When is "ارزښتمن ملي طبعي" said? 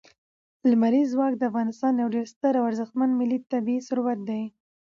2.69-3.77